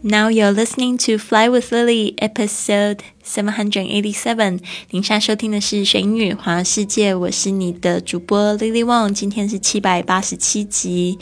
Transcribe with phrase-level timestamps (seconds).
[0.00, 4.60] Now you're listening to Fly with Lily, episode seven hundred eighty-seven。
[4.90, 9.12] 您现在收听的是学英语环游世界，我是你的主播 Lily Wong。
[9.12, 11.18] 今天是七百八十七集。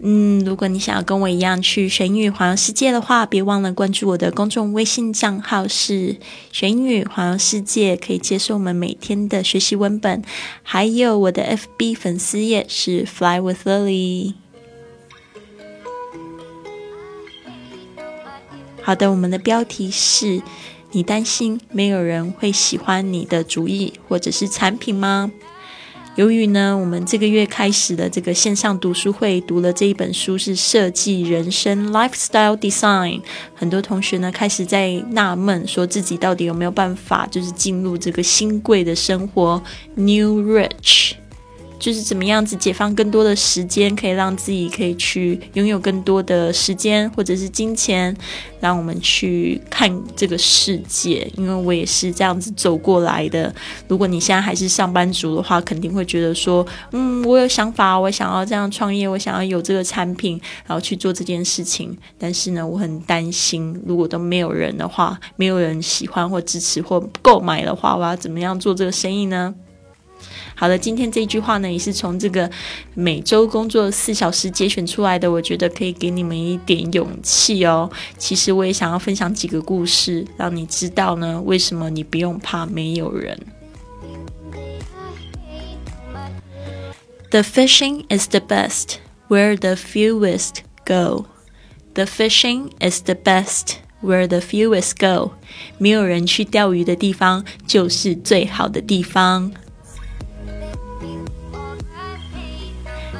[0.00, 6.16] 嗯，如果你想要跟我一样去学英语环游世界的话，别忘了关注我的公众微信账号是
[6.50, 10.20] “学英语环游世界”，可以接受我们每天的学习文本。
[10.64, 14.34] 还有我的 FB 粉丝页是 Fly with Lily。
[18.84, 20.42] 好的，我们的标题是：
[20.92, 25.32] 你担心没有人会喜欢你的主意或者是产品吗？
[26.16, 33.22] 由于呢，我们这个月开始的这个线上读书会读了这一本书是设计人生 （Lifestyle Design），
[33.54, 39.62] 很多同学呢开始在纳闷，说自己到底有没有办法，就是进入这个新贵的生活
[39.94, 41.23] （New Rich）。
[41.84, 48.16] 就是怎么样子解放更多的时间，可以让自己可以去拥有更多的时间或者是金钱，
[48.58, 51.30] 让我们去看这个世界。
[51.36, 53.54] 因为我也是这样子走过来的。
[53.86, 61.94] 如果你现在还是上班族的话，肯定会觉得说，嗯，我有想法，我想要这样创业，我想要有这个产品，然后去做这件事情。
[62.16, 69.54] 但是呢，我很担心，如果都没有人的话，没有人喜欢或支持或购买的话，我要怎么样做这个生意呢？
[70.54, 72.48] 好的，今天这句话呢，也是从这个
[72.94, 77.90] 每周工作四小时节选出来的，我觉得可以给你们一点勇气哦。
[78.16, 83.38] 其实我也想要分享几个故事，让你知道呢，为什么你不用怕没有人。
[87.30, 91.26] The fishing is the best where the fewest go.
[91.94, 95.32] The fishing is the best where the fewest go.
[95.78, 99.52] 没有人去钓鱼的地方，就是最好的地方。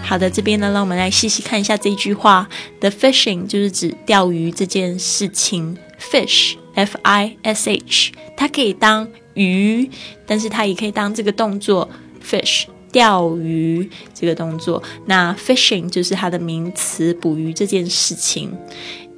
[0.06, 2.46] 好的，这边呢，让我们来细细看一下这一句话。
[2.80, 5.76] The fishing 就是指钓鱼这件事情。
[5.98, 9.90] Fish，F I S H，它可以当鱼，
[10.26, 11.88] 但是它也可以当这个动作。
[12.22, 14.82] Fish，钓鱼这个动作。
[15.06, 18.56] 那 fishing 就是它的名词，捕鱼这件事情。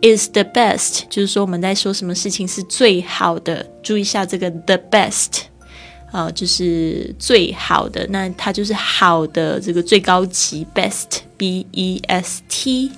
[0.03, 3.67] Is the best，就是说我们在说什么事情是最好的。
[3.83, 5.47] 注意一下这个 the best。
[6.13, 12.91] 呃，就是最好的，那它就是好的这个最高级，best b e s t。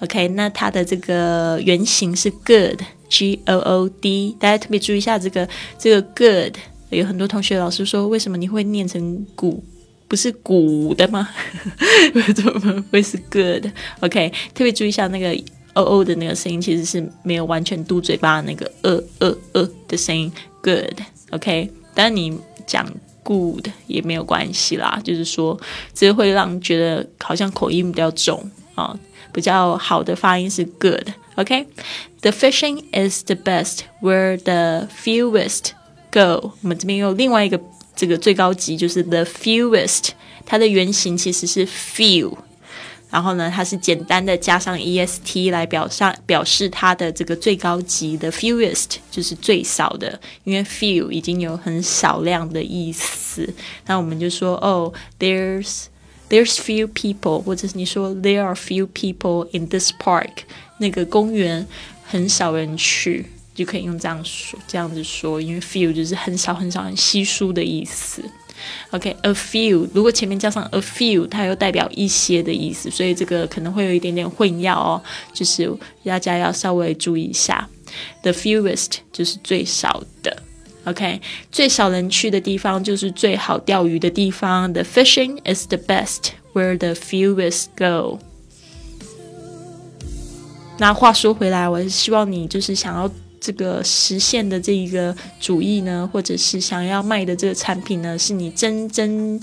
[0.00, 4.36] OK，那它的这个原型是 good g o o d。
[4.38, 5.48] 大家特别注意一下这个
[5.78, 6.56] 这个 good，
[6.90, 9.62] 有很多同学老师说，为什么你会念成古，
[10.06, 11.28] 不是古的吗？
[12.14, 15.32] 为什么会是 good？OK，特别注意一下那个
[15.74, 20.30] o o 的那个声音，其实是没有完全嘟嘴巴那个呃呃呃的声音。
[20.62, 21.81] Good，OK。
[21.94, 22.86] 但你讲
[23.22, 25.58] good 也没有关系啦，就是说，
[25.94, 28.98] 这会让觉得好像口音比较重啊，
[29.32, 31.08] 比较好的发音是 good。
[31.36, 35.70] OK，the fishing is the best where the fewest
[36.10, 36.52] go。
[36.60, 37.58] 我们这边有另外一个
[37.96, 40.10] 这个最高级，就是 the fewest，
[40.44, 42.36] 它的原型其实是 few。
[43.12, 53.46] 然后呢，它是简单的加上 e s t 来表上表示它的这个最高级的 fewest 就是最少的，因为 few 已经有很少量的意思。
[53.84, 55.84] 那我们就说哦，there's
[56.30, 60.30] there's few people，或者是你说 there are few people in this park，
[60.78, 61.66] 那个公园
[62.02, 68.24] 很少人去，就可以用这样说这样子说，因为 few 就是很少很少很稀疏的意思。
[68.90, 75.02] OK，a few，如果前面加上 a few，它又代表一些的意思，所以这个可能会有一点点混淆哦，
[75.32, 75.72] 就是
[76.04, 77.68] 大家要稍微注意一下。
[78.22, 80.42] The fewest 就是最少的
[80.84, 81.20] ，OK，
[81.50, 84.72] 最少人去的地方就是最好钓鱼的地方。
[84.72, 88.18] The fishing is the best where the fewest go。
[90.78, 93.10] 那话说回来，我是希望你就是想要。
[93.42, 99.38] 这个实现的这一个主意呢，或者是想要卖的这个产品呢，是你真真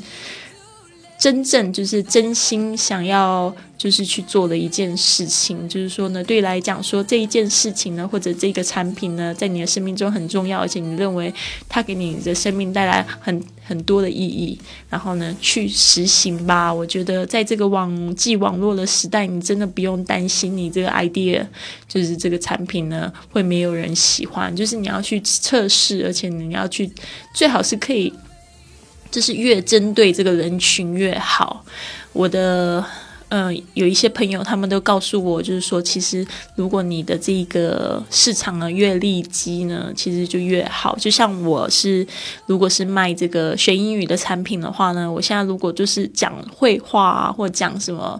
[1.19, 3.53] 真正就是真心想要。
[3.79, 11.33] 就是去做的一件事情，就是说呢，对来讲，说这一件事情呢，或者这个产品呢，在你的生命中很重要，而且你认为
[11.69, 14.57] 它给你的生命带来很很多的意义，
[14.89, 16.73] 然后呢，去实行吧。
[16.73, 21.45] 我觉得在这个网际网络的时代，你真的不用担心你这个 idea，
[21.87, 26.91] 就是这个产品呢会没有人喜欢，就是你要去测试，而且你要去
[27.35, 28.11] 最好是可以，
[29.11, 31.63] 就是越针对这个人群越好。
[32.11, 32.83] 我的。
[33.29, 40.95] 嗯，有一些朋友他们都告诉我，就是说，其实如果你的这个市场呢越利基呢，其实就越好。
[40.97, 42.05] 就像我是，
[42.47, 48.19] 如果是卖这个学英语的产品的话呢，我现在如果就是讲绘画啊，或讲什么，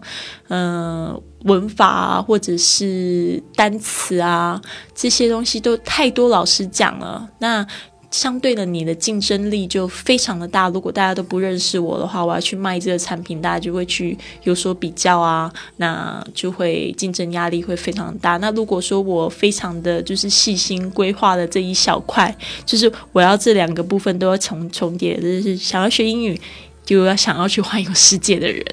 [0.49, 4.61] 嗯，文法啊，或者是单词啊，
[4.93, 7.65] 这些东西都太多老师讲了，那。
[8.11, 10.67] 相对的，你的竞争力就非常的大。
[10.69, 18.37] 如果大家都不认识我的话，我要去卖这个产品，大家就会去有所比较啊，那就会竞争压力会非常大。
[18.37, 22.35] 那如果说我非常的就是细心规划的这一小块，
[22.65, 26.39] 就是我要这两个部分都要重重叠，就是想要学英语。
[26.85, 28.65] 就要想要去环游世界的人，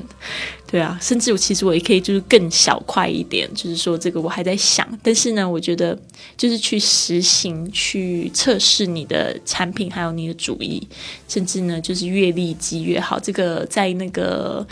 [0.68, 5.96] 对啊，甚至我其实我也可以就是更小块一点，就是说这个我还在想，但是呢，我觉得
[6.36, 10.84] 就是去实行、去测试你的产品还有你的主意，
[11.28, 13.16] 甚至呢就是越利基越好。
[13.20, 14.66] 这个在那个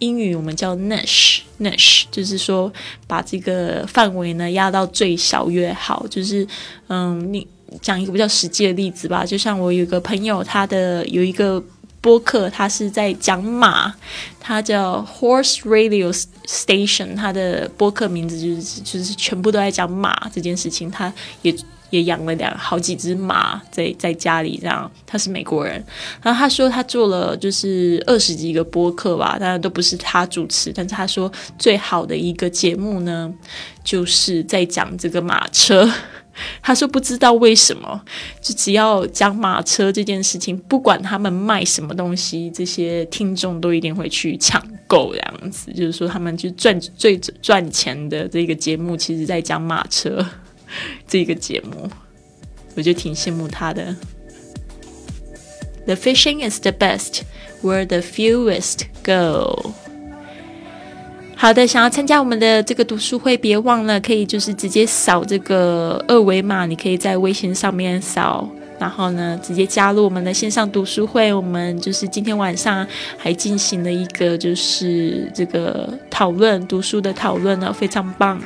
[0.00, 2.72] 英语我们叫 niche，niche 就是说
[3.06, 6.04] 把这个范围呢压到最小越好。
[6.10, 6.44] 就是
[6.88, 7.46] 嗯，你
[7.80, 11.62] 讲一个比较实际的例子吧，就像我有个朋友，他的有一个。
[12.06, 13.92] 播客，他是在讲马，
[14.38, 16.12] 他叫 Horse Radio
[16.46, 20.88] Station，他的播客名字就是就是全部都在讲马这件事情。
[20.88, 21.12] 他
[21.42, 21.52] 也
[21.90, 25.84] 也养了两好几只马在在家里，这样他是美国人。
[26.22, 33.34] 然后他说他做了就是二十几个播客吧，当然都不是他主持，但是他说最好的一个节目呢，
[33.82, 35.90] 就是在讲这个马车。
[36.62, 38.00] 他说：“不知道为什么，
[38.40, 45.12] 就只要讲马车这件事情，不管他们卖什么东西，这些听众都一定会去抢购。
[45.12, 50.24] 这样子，就是说他们就赚最赚钱的这个节目，其实在讲马车
[51.06, 51.88] 这个节目，
[52.74, 53.96] 我就挺羡慕他的。
[55.86, 57.22] The fishing is the best
[57.62, 59.72] where the fewest go。”
[61.38, 68.48] 好的，想要参加我们的这个读书会，别忘了可以就是直接扫这个二维码，你可以在微信上面扫，
[68.78, 71.32] 然后呢直接加入我们的线上读书会。
[71.32, 72.84] 我们就是今天晚上
[73.18, 78.40] 还进行了一个就是这个讨论读书的讨论呢，非常棒。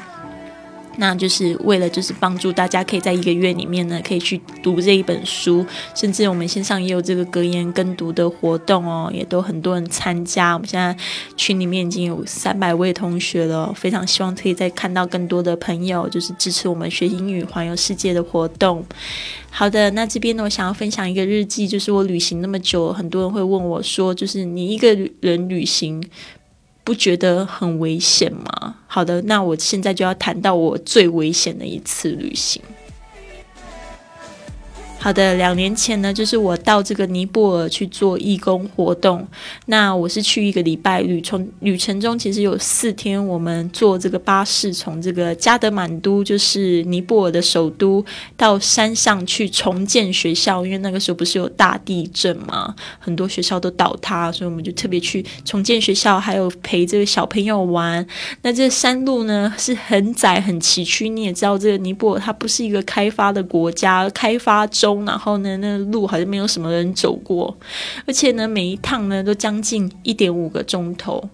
[0.96, 5.64] 那就是为了就是帮助大家可以在一个月里面呢，可以去读这一本书，
[5.94, 10.54] 甚至我们线上也有这个格言跟读的活动哦，也都很多人参加。
[10.54, 10.96] 我们现在
[11.36, 18.84] 群里面已经有三百位同学了，非常希望可以再看到更多的朋友，就是支持我们学英语环游世界的活动。
[19.50, 26.02] 好的，那这边呢，我想要分享一个日记，就是我旅行那么久，很多人会问我说，就是你一个人旅行。
[26.90, 28.74] 不觉得很危险吗？
[28.88, 32.60] 好的，那我现在就要谈到我最危险的一次旅行。
[35.02, 39.26] 好的，两年前呢，就是我到这个尼泊尔去做义工活动。
[39.64, 48.04] 那我是去一个礼拜，旅从旅程中其实有四天，我们坐这个巴士从这个加德满都，就是尼泊尔的首都，
[48.36, 50.66] 到山上去重建学校。
[50.66, 58.06] 因为那个时候不是有大地震嘛，很多学校都倒塌，所以我们就特别去重建学校，还有陪这个小朋友玩。
[58.42, 64.89] 那这山路呢是很窄很崎岖，你也知道，这个尼泊尔它不是一个开发的国家，开发中。
[65.04, 67.56] 然后呢，那路好像没有什么人走过，
[68.06, 71.28] 而且呢，每一趟呢都将近一点五个钟头。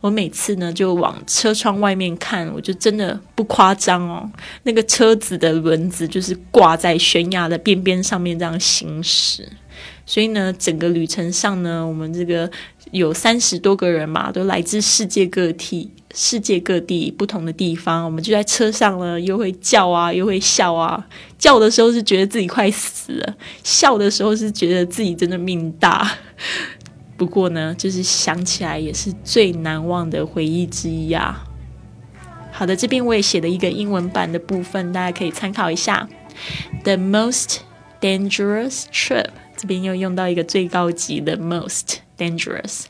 [0.00, 4.30] 我每次呢就往车窗外面看，我就真的不夸张哦，
[4.64, 9.48] 那个车子的轮子就是挂在悬崖的边边上面这样行驶。
[10.04, 12.50] 所以呢，整个旅程上呢，我们这个
[12.90, 15.90] 有三十多个人嘛，都来自世界各地。
[16.16, 21.04] 世界各地不同的地方，我们就在车上呢，又会叫啊，又会笑啊。
[21.36, 26.08] 叫的时候是觉得自己快死了，笑的时候是觉得自己真的命大。
[27.16, 31.44] 不过呢，就是想起来也是最难忘的回忆之一啊。
[32.52, 36.08] 好的，这边我也写了一个英文版的部分，大家可以参考一下。
[36.84, 37.58] The most
[38.00, 42.84] dangerous trip，这边又用到一个最高级的 most dangerous。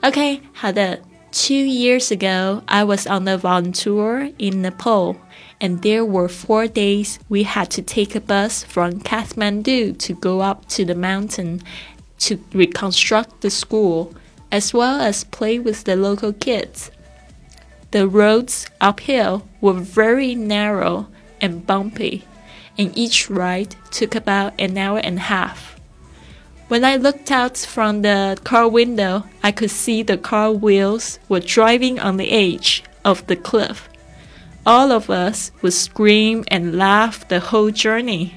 [0.00, 1.00] OK，好的。
[1.36, 5.20] Two years ago, I was on a tour in Nepal,
[5.60, 10.40] and there were four days we had to take a bus from Kathmandu to go
[10.40, 11.62] up to the mountain
[12.20, 14.14] to reconstruct the school,
[14.50, 16.90] as well as play with the local kids.
[17.90, 21.06] The roads uphill were very narrow
[21.42, 22.24] and bumpy,
[22.78, 25.75] and each ride took about an hour and a half.
[26.68, 31.38] When I looked out from the car window, I could see the car wheels were
[31.38, 33.88] driving on the edge of the cliff.
[34.66, 38.34] All of us would scream and laugh the whole journey.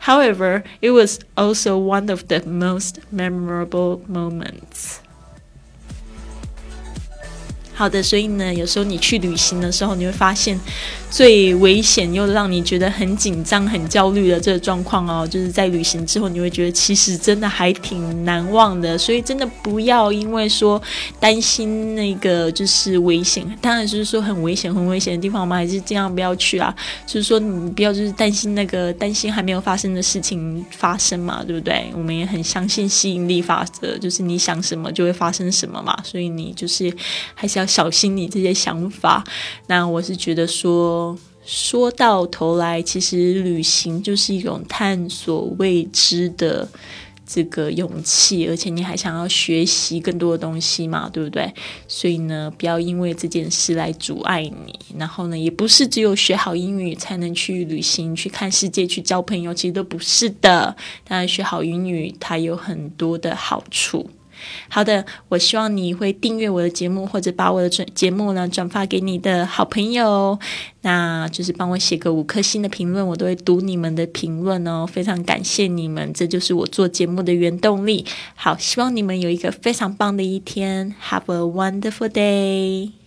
[0.00, 5.00] However, it was also one of the most memorable moments.
[7.80, 10.60] 好的，所以呢，有时候你去旅行的时候，你会发现
[11.10, 18.98] 最危险又让你觉得很紧张、很焦虑的这个状况哦，就是在旅行之后，你会觉得其实真的还挺难忘的。
[18.98, 20.78] 所以真的不要因为说
[21.18, 26.76] 担心那个就是危险，当然就是说很危险、很危险的地方，我们还是尽量不要去啊。
[27.06, 31.86] 就是说你不要就是担心那个担心还没有发生的事情发生嘛，对不对？
[31.94, 35.98] 我们也很相信吸引力法则，就是你想什么就会发生什么嘛。
[36.04, 36.94] 所以你就是
[37.34, 37.69] 还是要。
[37.70, 39.24] 小心你这些想法。
[39.68, 46.68] 那我是觉得说，说到头来，其实旅行就是一种探索未知的
[47.24, 51.54] 这个勇气，而且你还想要学习更多的东西嘛，对不对？
[51.86, 54.78] 所以呢，不要因为这件事来阻碍你。
[54.98, 60.76] 然后呢，也不是只有学好英语才能去旅行、去看世界、去交朋友，其实都不是的。
[61.06, 64.10] 当然，学好英语它有很多的好处。
[64.68, 70.38] 好的，我希望你会订阅我的节目，或者把我的转节目呢转发给你的好朋友，
[70.82, 78.04] 那就是帮我写个五颗星的评论，我都会读你们的评论哦，非常感谢你们，这就是我做节目的原动力。
[78.34, 82.99] 好，希望你们有一个非常棒的一天，Have a wonderful day。